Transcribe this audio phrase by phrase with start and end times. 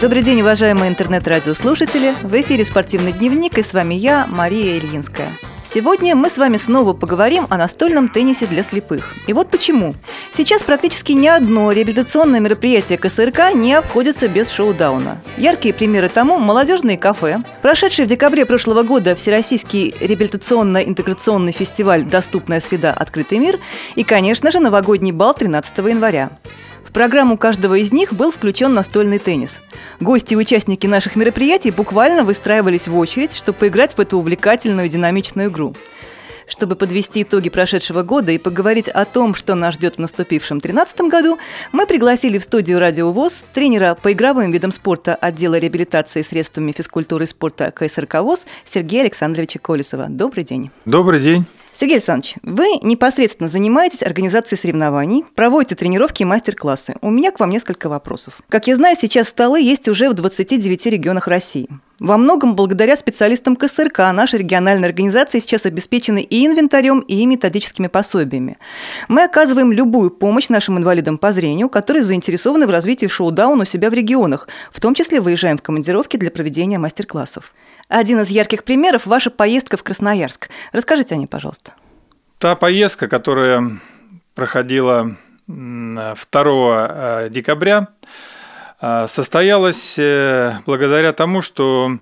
[0.00, 2.16] Добрый день, уважаемые интернет-радиослушатели.
[2.22, 5.28] В эфире «Спортивный дневник» и с вами я, Мария Ильинская.
[5.62, 9.14] Сегодня мы с вами снова поговорим о настольном теннисе для слепых.
[9.26, 9.94] И вот почему.
[10.32, 15.20] Сейчас практически ни одно реабилитационное мероприятие КСРК не обходится без шоу-дауна.
[15.36, 22.94] Яркие примеры тому– молодежные кафе, прошедший в декабре прошлого года Всероссийский реабилитационно-интеграционный фестиваль «Доступная среда.
[22.94, 23.58] Открытый мир»
[23.96, 26.30] и, конечно же, новогодний бал 13 января.
[26.90, 29.60] В программу каждого из них был включен настольный теннис.
[30.00, 35.50] Гости и участники наших мероприятий буквально выстраивались в очередь, чтобы поиграть в эту увлекательную динамичную
[35.50, 35.76] игру.
[36.48, 41.02] Чтобы подвести итоги прошедшего года и поговорить о том, что нас ждет в наступившем 2013
[41.02, 41.38] году,
[41.70, 47.22] мы пригласили в студию «Радио ВОЗ» тренера по игровым видам спорта отдела реабилитации средствами физкультуры
[47.22, 50.06] и спорта КСРК ВОЗ Сергея Александровича Колесова.
[50.08, 50.72] Добрый день.
[50.86, 51.46] Добрый день.
[51.80, 56.96] Сергей Александрович, вы непосредственно занимаетесь организацией соревнований, проводите тренировки и мастер-классы.
[57.00, 58.42] У меня к вам несколько вопросов.
[58.50, 61.70] Как я знаю, сейчас столы есть уже в 29 регионах России.
[61.98, 68.58] Во многом благодаря специалистам КСРК наши региональные организации сейчас обеспечены и инвентарем, и методическими пособиями.
[69.08, 73.88] Мы оказываем любую помощь нашим инвалидам по зрению, которые заинтересованы в развитии шоу-даун у себя
[73.88, 77.54] в регионах, в том числе выезжаем в командировки для проведения мастер-классов.
[77.90, 80.48] Один из ярких примеров– ваша поездка в Красноярск.
[80.72, 81.74] Расскажите о ней, пожалуйста.
[82.38, 83.80] Та поездка, которая
[84.36, 85.16] проходила
[85.48, 87.88] 2 э, декабря,
[88.80, 91.98] э, состоялась э, благодаря тому, что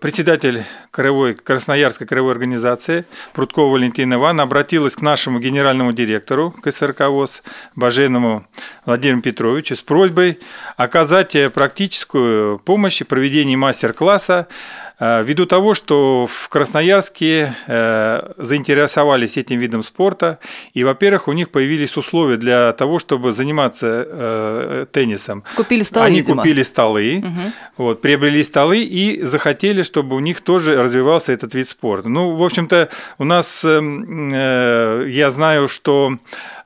[0.00, 7.42] председатель краевой, Красноярской краевой организации Прудкова Валентина Ивановна обратилась к нашему генеральному директору КСРК ВОЗ
[7.74, 8.46] Баженому
[8.84, 10.38] Владимиру Петровичу с просьбой
[10.76, 19.58] оказать практическую помощь и проведение мастер-класса Э, ввиду того, что в Красноярске э, заинтересовались этим
[19.58, 20.38] видом спорта,
[20.72, 25.44] и, во-первых, у них появились условия для того, чтобы заниматься э, теннисом.
[25.54, 26.42] Купили столы, Они видимо.
[26.42, 27.52] купили столы, угу.
[27.76, 32.08] вот, приобрели столы и захотели, чтобы у них тоже развивался этот вид спорта.
[32.08, 36.18] Ну, в общем-то, у нас, эм, я знаю, что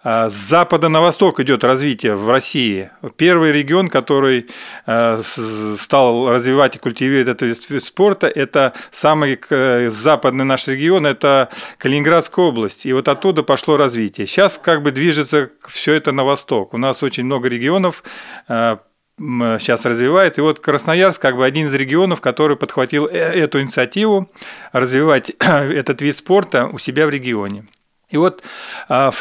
[0.03, 2.91] с запада на восток идет развитие в России.
[3.17, 4.49] Первый регион, который
[4.87, 5.21] а,
[5.79, 9.39] стал развивать и культивировать этот вид спорта, это самый
[9.91, 12.87] западный наш регион, это Калининградская область.
[12.87, 14.27] И вот оттуда пошло развитие.
[14.27, 16.73] Сейчас как бы движется все это на восток.
[16.73, 18.03] У нас очень много регионов
[18.49, 18.81] а,
[19.21, 20.39] сейчас развивает.
[20.39, 24.31] И вот Красноярск как бы один из регионов, который подхватил э, эту инициативу
[24.73, 27.67] развивать этот вид спорта у себя в регионе.
[28.11, 28.43] И вот
[28.89, 29.13] 2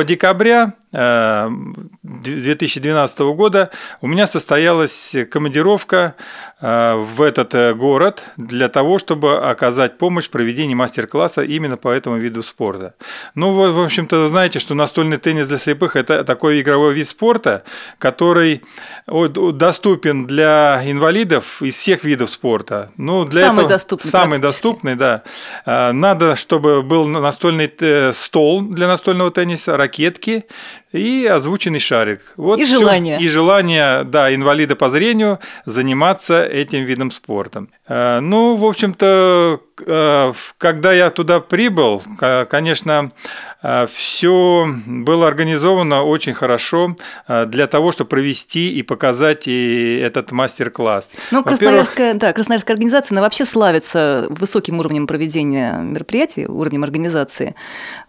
[0.00, 3.70] а, декабря 2012 э, года
[4.02, 6.16] у меня состоялась командировка
[6.60, 11.88] э, в этот э, город для того, чтобы оказать помощь в проведении мастер-класса именно по
[11.88, 12.94] этому виду спорта.
[13.34, 17.64] Ну, в общем-то, знаете, что настольный теннис для слепых– это такой игровой вид спорта,
[17.98, 18.62] который
[19.06, 22.90] доступен для инвалидов из всех видов спорта.
[22.98, 24.10] Ну, для самый этого, доступный.
[24.10, 25.22] Самый доступный, да.
[25.64, 27.72] Надо, чтобы был настольный
[28.12, 30.44] стол для настольного тенниса, ракетки,
[30.92, 32.20] и озвученный шарик.
[32.36, 33.18] Вот и желание.
[33.20, 37.66] И желание, да, инвалида по зрению заниматься этим видом спорта.
[37.88, 42.02] Э, ну, в общем-то, э, когда я туда прибыл,
[42.48, 43.10] конечно,
[43.90, 46.96] все было организовано очень хорошо
[47.28, 51.10] для того, чтобы провести и показать и этот мастер-класс.
[51.30, 57.54] Ну, Красноярская, да, Красноярская организация, она вообще славится высоким уровнем проведения мероприятий, уровнем организации.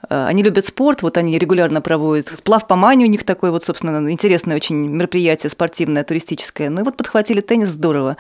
[0.10, 4.12] Они любят спорт, вот они регулярно проводят сплав по мане, у них такое вот, собственно,
[4.12, 6.70] интересное очень мероприятие спортивное, туристическое.
[6.70, 8.18] Ну и вот подхватили теннис здорово.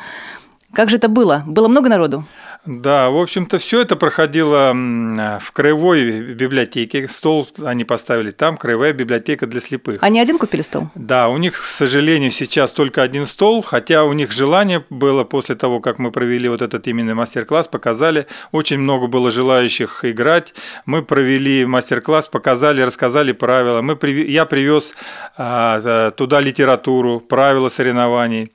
[0.71, 1.43] Как же это было?
[1.45, 2.25] Было много народу?
[2.65, 7.09] Да, в общем-то, все это проходило в краевой библиотеке.
[7.09, 10.01] Стол они поставили там, краевая библиотека для слепых.
[10.01, 10.87] Они один купили стол?
[10.95, 15.55] Да, у них, к сожалению, сейчас только один стол, хотя у них желание было после
[15.55, 18.27] того, как мы провели вот этот именно мастер-класс, показали.
[18.53, 20.53] Очень много было желающих играть.
[20.85, 23.81] Мы провели мастер-класс, показали, рассказали правила.
[23.81, 23.97] Мы,
[24.27, 24.93] я привез
[25.37, 28.53] а, туда литературу, правила соревнований.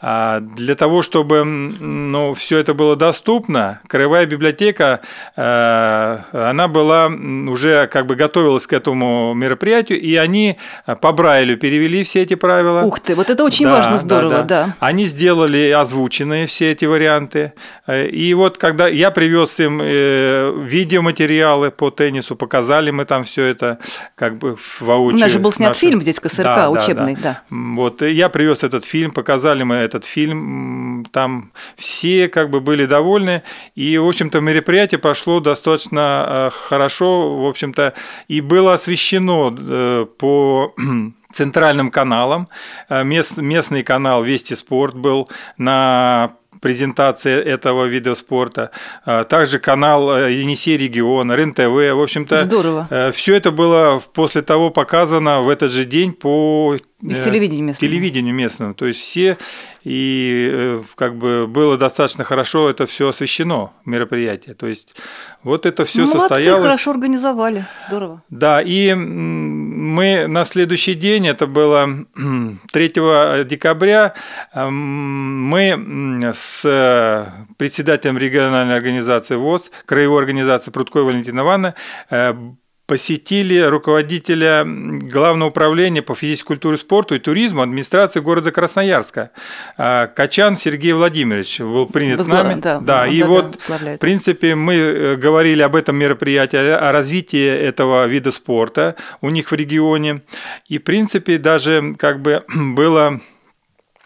[0.00, 3.41] А, для того, чтобы ну, все это было доступно,
[3.86, 5.00] Краевая библиотека,
[5.36, 10.58] э, она была уже как бы готовилась к этому мероприятию, и они
[11.00, 12.82] по Брайлю перевели все эти правила.
[12.82, 14.66] Ух ты, вот это очень да, важно, здорово, да, да.
[14.66, 14.76] да.
[14.80, 17.52] Они сделали озвученные все эти варианты.
[17.86, 23.44] Э, и вот когда я привез им э, видеоматериалы по теннису, показали мы там все
[23.44, 23.78] это
[24.14, 25.18] как бы воочию.
[25.18, 25.80] У нас же был снят нашим...
[25.80, 27.42] фильм здесь в КСРК, да, учебный, да.
[27.50, 27.56] да.
[27.74, 33.31] Вот, я привез этот фильм, показали мы этот фильм, там все как бы были довольны,
[33.74, 37.94] и, в общем-то, мероприятие прошло достаточно э, хорошо, в общем-то,
[38.28, 40.74] и было освещено э, по
[41.32, 42.48] центральным каналом.
[42.90, 46.32] Мест, местный канал «Вести спорт» был на
[46.62, 48.70] презентация этого вида спорта.
[49.04, 51.94] Также канал э, Енисей регион, РЕН-ТВ.
[51.94, 52.86] В общем-то, Здорово.
[52.88, 57.62] Э, все это было после того показано в этот же день по и в телевидении
[57.62, 57.90] местному.
[57.90, 58.74] телевидению местному.
[58.74, 59.36] То есть все,
[59.82, 64.54] и э, как бы было достаточно хорошо это все освещено, мероприятие.
[64.54, 64.94] То есть
[65.42, 66.62] вот это все Молодцы, состоялось.
[66.62, 68.22] хорошо организовали, здорово.
[68.30, 71.88] Да, и мы на следующий день, это было
[72.72, 72.88] 3
[73.44, 74.14] декабря,
[74.54, 76.62] мы с
[77.56, 81.74] председателем региональной организации ВОЗ, краевой организации Прудкой Валентина Ивановна,
[82.10, 82.34] э,
[82.92, 89.30] посетили руководителя Главного управления по физической культуре, спорту и туризму администрации города Красноярска.
[89.78, 92.44] А, Качан Сергей Владимирович был принят Возглав...
[92.44, 92.60] нами.
[92.60, 96.92] Да, да, и да, вот, да, в принципе, мы э, говорили об этом мероприятии, о
[96.92, 100.20] развитии этого вида спорта у них в регионе.
[100.68, 103.22] И, в принципе, даже как бы было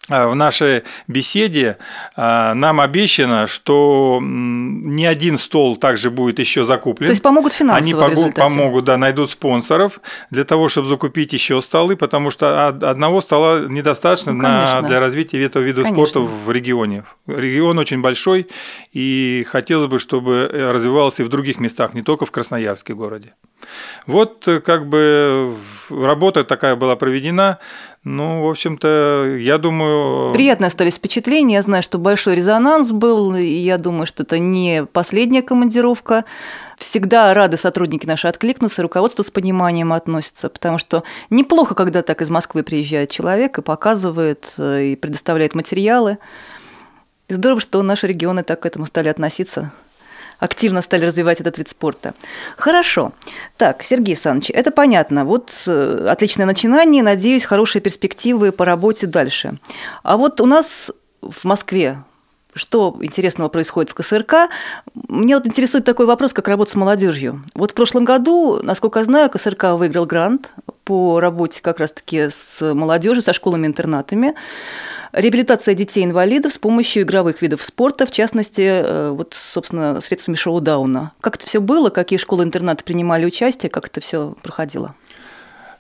[0.09, 1.79] в нашей беседе
[2.15, 7.09] а, нам обещано, что не один стол также будет еще закуплен.
[7.09, 10.01] То есть помогут финансово Они помогут, да, найдут спонсоров
[10.31, 15.43] для того, чтобы закупить еще столы, потому что одного стола недостаточно ну, на, для развития
[15.43, 16.07] этого вида конечно.
[16.07, 17.05] спорта в регионе.
[17.27, 18.47] Регион очень большой,
[18.93, 23.35] и хотелось бы, чтобы развивался и в других местах, не только в Красноярске городе.
[24.07, 25.55] Вот э, как бы
[25.91, 27.59] работа такая была проведена.
[28.05, 30.33] Ну, в общем-то, я думаю...
[30.33, 31.55] Приятно остались впечатления.
[31.55, 36.25] Я знаю, что большой резонанс был, и я думаю, что это не последняя командировка.
[36.79, 42.31] Всегда рады сотрудники наши откликнуться, руководство с пониманием относится, потому что неплохо, когда так из
[42.31, 46.19] Москвы приезжает человек и показывает, э, и предоставляет материалы.
[47.29, 49.73] И здорово, что наши регионы так к этому стали относиться
[50.39, 52.15] активно стали развивать этот вид спорта.
[52.57, 53.13] Хорошо.
[53.57, 55.25] Так, Сергей Александрович, это понятно.
[55.25, 59.55] Вот э, отличное начинание, надеюсь, хорошие перспективы по работе дальше.
[60.03, 60.91] А вот у нас
[61.21, 61.99] в Москве
[62.57, 64.49] что интересного происходит в КСРК.
[65.09, 67.43] Мне вот интересует такой вопрос, как работа с молодежью.
[67.55, 70.51] Вот в прошлом году, насколько я знаю, КСРК выиграл грант
[70.85, 74.35] по работе как раз-таки с молодежью, со школами-интернатами
[75.13, 81.13] реабилитация детей-инвалидов с помощью игровых видов спорта, в частности, э, вот, собственно, средствами шоу-дауна.
[81.21, 84.95] Как это все было, какие школы-интернаты принимали участие, как это все проходило?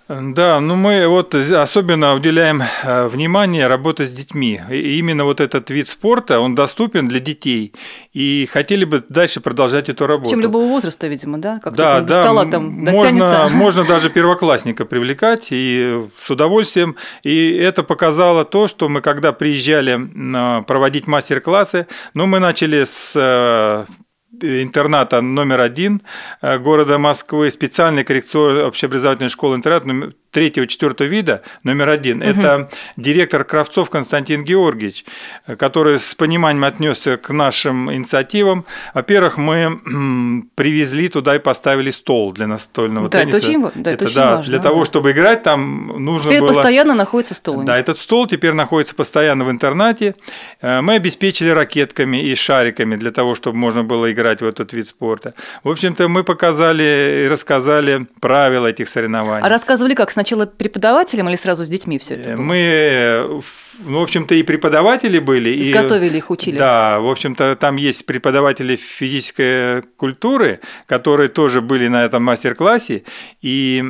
[0.09, 4.61] Да, ну мы вот особенно уделяем э, внимание работе с детьми.
[4.71, 7.73] И именно вот этот вид спорта, он доступен для детей.
[8.13, 10.31] И хотели бы дальше продолжать эту работу.
[10.31, 11.59] Чем любого возраста, видимо, да?
[11.59, 12.23] Как да, да.
[12.23, 16.95] Стола там можно, можно даже первоклассника привлекать и с удовольствием.
[17.25, 23.85] И это показало то, что мы когда приезжали проводить мастер-классы, ну мы начали с э,
[24.43, 26.03] интерната номер один
[26.43, 29.85] э, города Москвы, специальной коррекционной общеобразовательной школы-интернат
[30.37, 32.29] третьего-четвертого вида, номер один, угу.
[32.29, 32.69] это
[32.99, 35.07] директор Кравцов Константин Георгиевич,
[35.57, 38.67] который с пониманием отнесся к нашим инициативам.
[38.93, 43.39] Во-первых, мы привезли туда и поставили стол для настольного да, тенниса.
[43.39, 44.51] Это очень, да, это, это очень да, важно.
[44.51, 46.53] Для того, чтобы играть, там нужно теперь было...
[46.53, 47.63] постоянно находится стол.
[47.63, 50.17] Да, этот стол теперь находится постоянно в интернате.
[50.61, 54.87] Э, мы обеспечили ракетками и шариками для того, чтобы можно было играть в этот вид
[54.87, 55.35] спорта.
[55.65, 59.45] В общем-то, мы показали и рассказали правила этих соревнований.
[59.45, 60.11] А рассказывали как?
[60.11, 62.37] Сначала сначала преподавателям или сразу с детьми все это?
[62.37, 62.43] Было?
[62.43, 63.43] Мы,
[63.85, 65.63] ну, в общем-то, и преподаватели были.
[65.63, 66.57] Изготовили и, их, учили.
[66.57, 73.05] Да, в общем-то, там есть преподаватели физической культуры, которые тоже были на этом мастер-классе,
[73.43, 73.83] и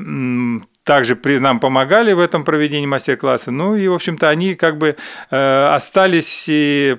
[0.87, 3.51] также при, нам помогали в этом проведении мастер-класса.
[3.51, 4.97] Ну и, в общем-то, они как бы
[5.33, 6.97] э, остались, и,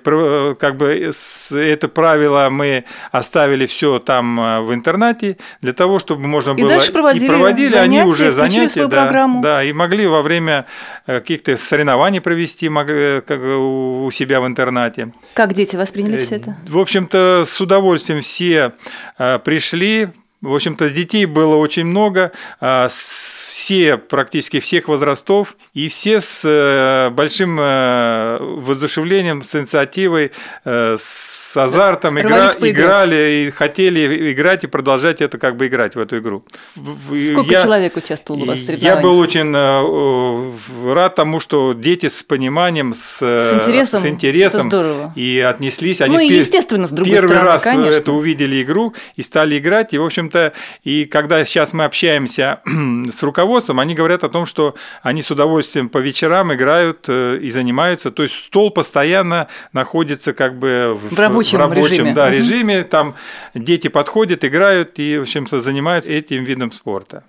[0.60, 1.14] как бы
[1.52, 6.70] это правило мы оставили все там э, в интернате для того, чтобы можно и было...
[6.72, 8.88] Дальше проводили и проводили занятия, они уже занятия.
[8.88, 9.42] Да, программу.
[9.42, 10.66] да, и могли во время
[11.06, 15.14] э, каких-то соревнований провести могли, как, у себя в интернате.
[15.34, 16.58] Как дети восприняли все это?
[16.68, 18.74] В общем-то, с удовольствием все
[19.18, 20.10] пришли.
[20.42, 22.32] В общем-то, детей было очень много.
[22.62, 30.32] С все, практически всех возрастов, и все с э, большим э, воодушевлением, с инициативой,
[30.64, 36.00] э, с азартом игра, играли и хотели играть и продолжать это как бы играть в
[36.00, 36.46] эту игру.
[36.76, 38.96] Сколько я, человек участвовало у вас в соревнованиях?
[38.96, 45.40] Я был очень рад тому, что дети с пониманием, с, с интересом, с интересом и
[45.40, 46.02] отнеслись.
[46.02, 47.90] Они ну и естественно, с другой первый стороны, раз конечно.
[47.90, 49.94] это увидели игру и стали играть.
[49.94, 50.54] И, в общем-то,
[50.84, 52.62] и когда сейчас мы общаемся
[53.12, 57.50] с руководством, они говорят о том, что они с удовольствием по вечерам играют э, и
[57.52, 58.12] занимаются.
[58.12, 62.14] То есть стол постоянно находится как бы в, в рабочем, в рабочем режиме.
[62.14, 62.34] Да, угу.
[62.34, 62.84] режиме.
[62.84, 63.16] Там
[63.54, 67.24] дети подходят, играют и, в общем-то, занимаются этим видом спорта.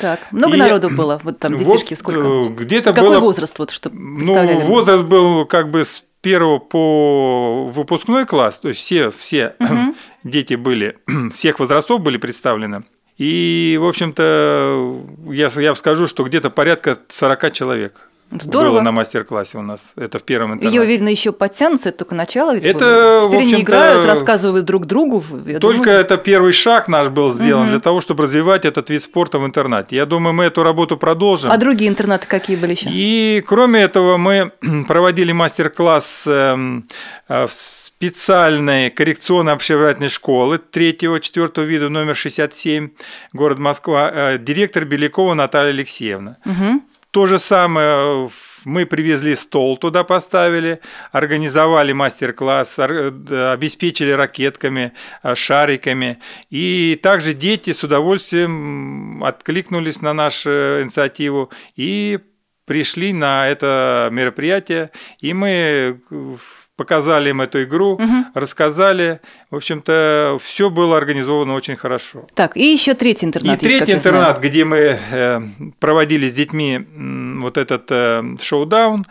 [0.00, 2.64] Так, много и, народу было, вот там детишки, вот, сколько?
[2.64, 3.20] Где-то Какой было...
[3.20, 8.80] возраст, вот, что Ну, возраст был как бы с первого по выпускной класс, то есть
[8.80, 9.94] все, все угу.
[10.24, 10.98] Дети были,
[11.32, 12.84] всех возрастов были представлены.
[13.16, 18.08] И, в общем-то, я, я скажу, что где-то порядка 40 человек.
[18.40, 18.72] Здорово.
[18.72, 19.92] Было на мастер-классе у нас.
[19.96, 20.74] Это в первом интернете.
[20.76, 22.54] Я уверена, еще подтянутся, это только начало.
[22.54, 25.22] Ведь это, Теперь они играют, рассказывают друг другу.
[25.46, 26.00] Я только думаю...
[26.00, 27.70] это первый шаг наш был сделан угу.
[27.70, 29.96] для того, чтобы развивать этот вид спорта в интернате.
[29.96, 31.52] Я думаю, мы эту работу продолжим.
[31.52, 32.88] А другие интернаты какие были еще?
[32.90, 34.52] И кроме этого мы
[34.88, 36.86] проводили мастер-класс эм,
[37.28, 42.90] э, в специальной коррекционно-общеобразовательной школы третьего, четвертого вида номер 67,
[43.32, 46.38] город Москва, э, директор Белякова Наталья Алексеевна.
[46.44, 46.82] Угу.
[47.14, 48.28] То же самое
[48.64, 50.80] мы привезли стол туда поставили,
[51.12, 54.92] организовали мастер-класс, обеспечили ракетками,
[55.22, 56.18] э, шариками.
[56.50, 60.50] И также дети с удовольствием откликнулись на нашу
[60.82, 62.18] инициативу и
[62.64, 64.90] пришли на это мероприятие.
[65.20, 66.00] И мы
[66.76, 68.24] показали им эту игру, угу.
[68.34, 69.20] рассказали.
[69.50, 72.26] В общем-то, все было организовано очень хорошо.
[72.34, 73.62] Так, и еще третий интернат.
[73.62, 75.40] И есть, третий интернат, где мы э,
[75.78, 76.84] проводили с детьми
[77.40, 79.04] вот этот э, шоу-даун,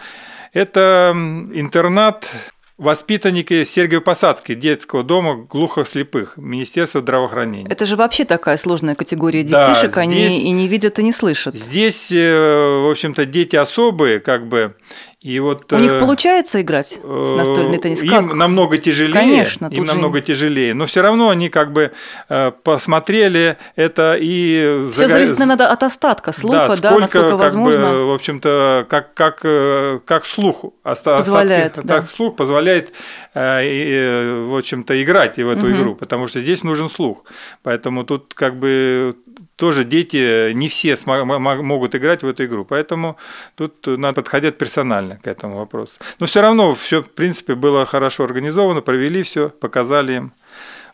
[0.53, 1.11] это
[1.53, 2.29] интернат
[2.77, 7.67] воспитанники Сергея Посадский, детского дома глухослепых, Министерства здравоохранения.
[7.69, 11.11] Это же вообще такая сложная категория детишек, да, здесь, они и не видят, и не
[11.11, 11.55] слышат.
[11.55, 14.75] Здесь, э, в общем-то, дети особые, как бы,
[15.23, 18.03] и вот, У них э, получается играть в настольный теннис?
[18.03, 18.33] Им как?
[18.33, 19.13] намного тяжелее.
[19.13, 20.25] Конечно, им намного же...
[20.25, 20.73] тяжелее.
[20.73, 21.93] Но все равно они как бы
[22.27, 25.11] э, посмотрели это и все загор...
[25.13, 27.91] зависит наверное, от остатка слуха, да, сколько, насколько как возможно.
[27.91, 32.01] Бы, в общем-то, как как э, как слух позволяет, остатки, да.
[32.01, 32.91] так, слух позволяет,
[33.33, 35.75] в общем-то, играть в эту угу.
[35.75, 37.23] игру, потому что здесь нужен слух.
[37.63, 39.15] Поэтому тут как бы
[39.55, 42.65] тоже дети не все могут играть в эту игру.
[42.65, 43.17] Поэтому
[43.55, 45.97] тут надо подходить персонально к этому вопросу.
[46.19, 50.33] Но все равно все, в принципе, было хорошо организовано, провели все, показали им.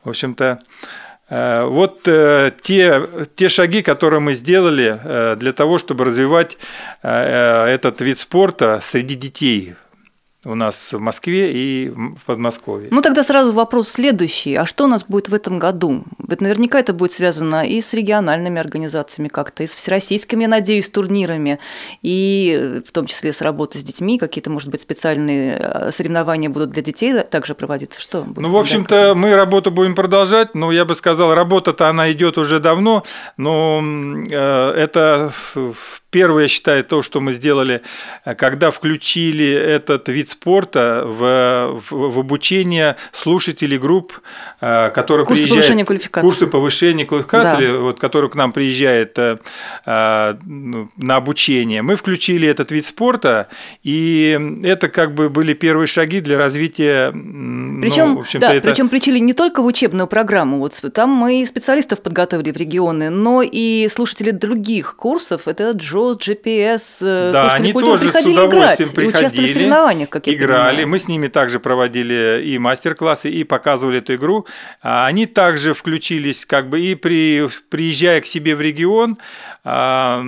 [0.04, 0.60] В общем-то,
[1.30, 3.01] э, вот э, те,
[3.36, 6.58] те шаги, которые мы сделали э, для того, чтобы развивать
[7.01, 9.75] этот вид спорта среди детей
[10.46, 12.88] у нас в Москве и в Подмосковье.
[12.91, 14.55] Ну тогда сразу вопрос следующий.
[14.55, 16.05] А что у нас будет в этом году?
[16.25, 20.89] Ведь наверняка это будет связано и с региональными организациями как-то, и с всероссийскими, я надеюсь,
[20.89, 21.60] турнирами,
[22.01, 24.17] и в том числе с работой с детьми.
[24.17, 28.00] Какие-то, может быть, специальные э, соревнования будут для детей также проводиться?
[28.00, 28.38] Что будет?
[28.38, 30.55] Ну, в общем-то, мы работу будем продолжать.
[30.55, 33.03] Но я бы сказал, работа-то она идет уже давно,
[33.36, 35.34] но э, это
[36.12, 37.81] Первое, я считаю, то, что мы сделали,
[38.25, 44.14] э, когда включили этот вид спорта в, в, в обучение слушателей групп,
[44.62, 45.66] э, которые курсы приезжают...
[45.66, 46.28] Повышения квалификации.
[46.28, 47.68] Курсы повышения квалификации.
[47.68, 47.78] Да.
[47.78, 49.38] Вот, которые к нам приезжают э,
[50.46, 51.82] ну, на обучение.
[51.82, 53.48] Мы включили этот вид спорта,
[53.84, 57.12] и это как бы были первые шаги для развития...
[57.12, 58.70] Причем, ну, да, это...
[58.70, 63.10] причем включили не только в учебную программу, вот там мы и специалистов подготовили в регионы,
[63.10, 68.38] но и слушатели других курсов, это Джо JAWS, GPS, э, да, они тоже приходили с
[68.38, 70.70] удовольствием играть, приходили, участвовали в соревнованиях, как я играли.
[70.70, 70.88] Понимаю.
[70.88, 74.46] Мы с ними также проводили и мастер-классы, и показывали эту игру.
[74.82, 79.18] А они также включились, как бы и при, приезжая к себе в регион,
[79.64, 80.24] а,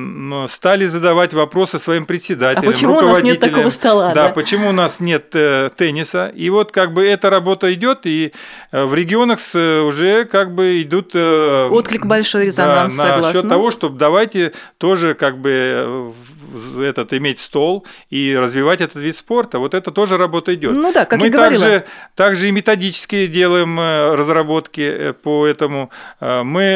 [0.50, 4.14] стали задавать вопросы своим председателям, а почему у нас нет такого стола?
[4.14, 6.32] Да, да, почему у нас нет э, тенниса?
[6.36, 8.34] И вот как бы эта работа идет, и
[8.72, 13.28] э, в регионах уже как бы идут отклик большой резонанс, да, согласна.
[13.28, 16.12] насчет того, чтобы давайте тоже как бы
[16.52, 19.60] Э, этот, иметь стол и развивать этот вид спорта.
[19.60, 20.74] Вот это тоже работа идет.
[20.74, 21.60] Ну да, как Мы и говорила.
[21.60, 25.90] также, также и методические делаем э, разработки э, по этому.
[26.20, 26.76] Мы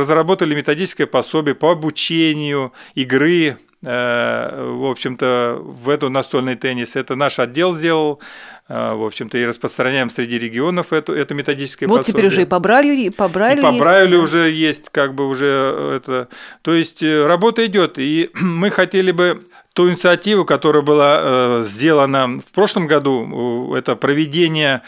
[0.00, 6.96] разработали методическое пособие по обучению игры в общем-то, в эту настольный теннис.
[6.96, 8.20] Это наш отдел сделал.
[8.68, 12.14] В общем-то, и распространяем среди регионов эту, эту методическое вот пособие.
[12.14, 15.28] теперь уже и по Брайлю, и по Брайлю, и по Брайлю уже есть, как бы
[15.28, 16.28] уже э, это...
[16.62, 22.38] То есть э, работа идет, и мы хотели бы ту инициативу, которая была э, сделана
[22.38, 24.80] в прошлом году, это проведение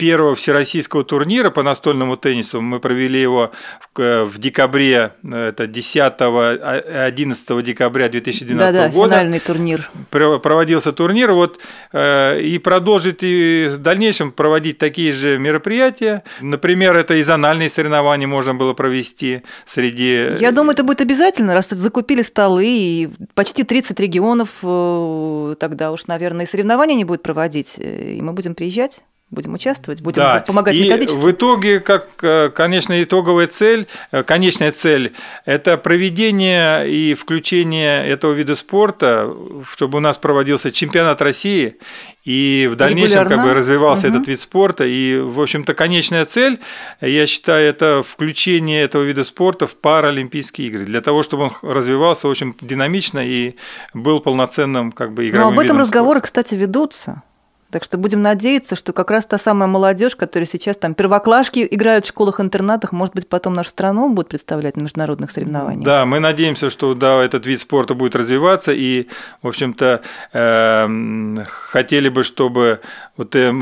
[0.00, 2.62] первого всероссийского турнира по настольному теннису.
[2.62, 3.52] Мы провели его
[3.94, 9.12] в, декабре, это 10-11 декабря 2012 да, да, года.
[9.12, 9.90] финальный турнир.
[10.08, 11.60] Проводился турнир, вот,
[11.92, 16.22] э, и продолжить и в дальнейшем проводить такие же мероприятия.
[16.40, 20.32] Например, это и зональные соревнования можно было провести среди...
[20.40, 26.06] Я думаю, это будет обязательно, раз закупили столы, и почти 30 регионов, э, тогда уж,
[26.06, 29.02] наверное, и соревнования не будут проводить, э, и мы будем приезжать.
[29.30, 30.40] Будем участвовать, будем да.
[30.40, 31.20] помогать и методически.
[31.20, 35.12] в итоге, как, э, конечно, итоговая цель, э, конечная цель–
[35.44, 39.32] это проведение и включение этого вида спорта,
[39.72, 41.76] чтобы у нас проводился чемпионат России,
[42.24, 44.16] и в дальнейшем как бы развивался угу.
[44.16, 44.84] этот вид спорта.
[44.84, 46.58] И, в общем-то, конечная цель,
[47.00, 52.28] я считаю, это включение этого вида спорта в Паралимпийские игры, для того, чтобы он развивался
[52.28, 53.54] очень динамично и
[53.94, 56.26] был полноценным как бы игровым Но об этом разговоры, спорта.
[56.26, 57.22] кстати, ведутся.
[57.70, 62.04] Так что будем надеяться, что как раз та самая молодежь, которая сейчас там первоклашки играют
[62.04, 65.84] в школах-интернатах, может быть, потом нашу страну будет представлять на международных соревнованиях.
[65.84, 69.06] Да, мы надеемся, что да, этот вид спорта будет развиваться, и,
[69.42, 70.00] в общем-то,
[70.32, 72.80] э, хотели бы, чтобы
[73.16, 73.52] вот э,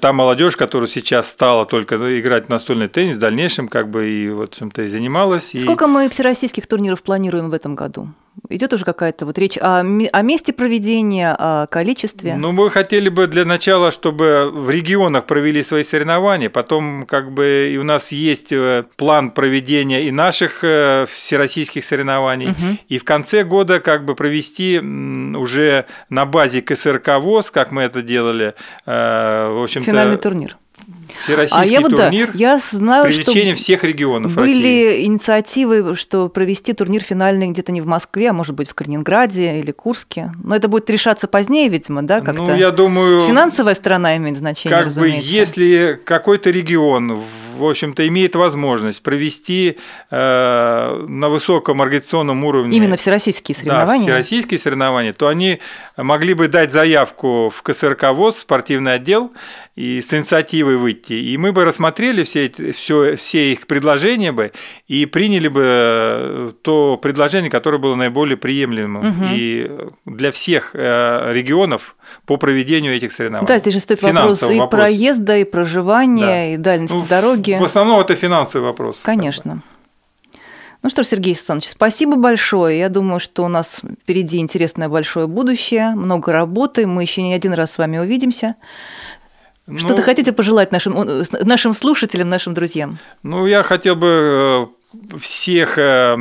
[0.00, 4.30] та молодежь, которая сейчас стала только играть в настольный теннис, в дальнейшем как бы и
[4.30, 5.54] вот чем-то и занималась.
[5.60, 5.88] Сколько и...
[5.88, 8.08] мы всероссийских турниров планируем в этом году?
[8.48, 12.36] Идет уже какая-то вот речь о, о месте проведения, о количестве?
[12.36, 17.70] Ну, мы хотели бы для начала, чтобы в регионах провели свои соревнования, потом как бы
[17.72, 22.78] и у нас есть э, план проведения и наших э, всероссийских соревнований, угу.
[22.88, 28.02] и в конце года как бы провести уже на базе КСРК ВОЗ, как мы это
[28.02, 28.54] делали,
[28.86, 29.90] э, в общем-то...
[29.90, 30.56] Финальный турнир.
[31.24, 35.04] Всероссийский а я вот, турнир да, я знаю, с привлечением что всех регионов были России.
[35.06, 39.72] инициативы, что провести турнир финальный где-то не в Москве, а может быть в Калининграде или
[39.72, 40.32] Курске.
[40.42, 42.42] Но это будет решаться позднее, видимо, да, как-то?
[42.42, 43.20] Ну, я думаю...
[43.22, 45.28] Финансовая сторона имеет значение, Как разумеется.
[45.28, 47.22] бы, если какой-то регион
[47.58, 49.78] в общем-то, имеет возможность провести
[50.10, 52.76] э, на высоком организационном уровне...
[52.76, 54.06] Именно всероссийские соревнования?
[54.06, 55.58] Да, всероссийские соревнования, то они
[55.96, 59.32] могли бы дать заявку в КСРК ВОЗ, спортивный отдел,
[59.78, 61.12] и с инициативой выйти.
[61.12, 64.50] И мы бы рассмотрели все, эти, все, все их предложения бы
[64.88, 69.24] и приняли бы э, то предложение, которое было наиболее приемлемым угу.
[69.30, 69.70] и
[70.04, 71.94] для всех э, регионов
[72.26, 73.46] по проведению этих соревнований.
[73.46, 74.80] Да, здесь же стоит вопрос и вопрос.
[74.80, 76.46] проезда, и проживания, да.
[76.46, 77.56] и дальности ну, дороги.
[77.60, 78.98] В основном это финансовый вопрос.
[79.04, 79.62] Конечно.
[80.82, 82.78] Ну что ж, Сергей Александрович, спасибо большое.
[82.78, 86.86] Я думаю, что у нас впереди интересное большое будущее, много работы.
[86.86, 88.54] Мы еще не один раз с вами увидимся.
[89.68, 90.94] Ну, Что-то хотите пожелать нашим,
[91.44, 92.98] нашим слушателям, нашим друзьям?
[93.22, 94.70] Ну, я хотел бы
[95.12, 96.16] э, всех э,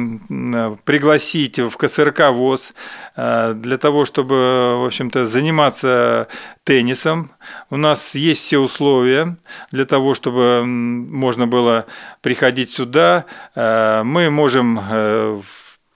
[0.83, 2.73] пригласить в КСРК ВОЗ
[3.15, 6.27] э, для того, чтобы, в общем-то, заниматься
[6.65, 7.31] теннисом.
[7.69, 9.37] У нас есть все условия
[9.71, 11.85] для того, чтобы можно было
[12.21, 13.23] приходить сюда.
[13.55, 14.77] Мы можем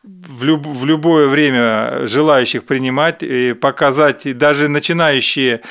[0.03, 5.61] в, люб, в любое время желающих принимать и показать даже начинающие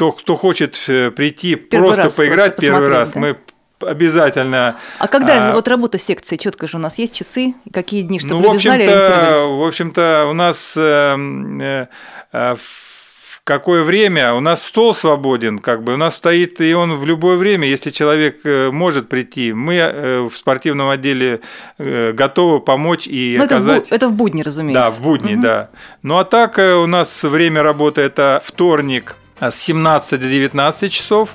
[0.00, 3.20] кто, кто хочет э, прийти первый просто раз, поиграть просто первый раз, да?
[3.20, 3.36] мы
[3.80, 4.78] обязательно.
[4.98, 8.36] А когда а, вот работа секции, четко же у нас есть часы, какие дни, чтобы
[8.36, 9.60] ну, люди знали, ориентировались?
[9.60, 11.86] В общем-то, у нас э,
[12.32, 16.96] э, в какое время у нас стол свободен, как бы у нас стоит и он
[16.96, 21.40] в любое время, если человек э, может прийти, мы э, в спортивном отделе
[21.76, 23.82] готовы помочь и Но оказать.
[23.82, 24.82] Это в, это в будни, разумеется.
[24.82, 25.42] Да, в будни, угу.
[25.42, 25.68] да.
[26.02, 31.30] Ну а так у нас время работы это вторник с 17 до 19 часов.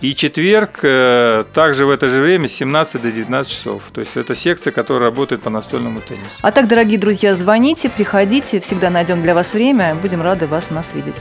[0.00, 3.82] И четверг э, также в это же время с 17 до 19 часов.
[3.92, 6.24] То есть это секция, которая работает по настольному теннису.
[6.42, 9.94] А так, дорогие друзья, звоните, приходите, всегда найдем для вас время.
[9.94, 11.16] Будем рады вас у нас видеть.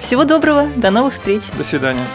[0.00, 1.42] Всего доброго, до новых встреч.
[1.56, 2.06] До свидания.